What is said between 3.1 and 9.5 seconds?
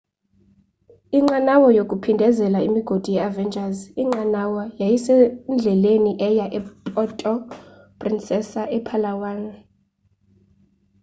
ye-avengers inqanawa yayisendleleni eya epuerto princesa epalawan